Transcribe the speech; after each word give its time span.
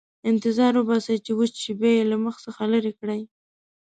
انتظار 0.29 0.73
وباسئ 0.77 1.15
چې 1.25 1.31
وچ 1.39 1.53
شي، 1.63 1.71
بیا 1.79 1.91
یې 1.97 2.03
له 2.11 2.17
مخ 2.25 2.35
څخه 2.45 2.61
لرې 2.73 2.91
کړئ. 2.99 3.21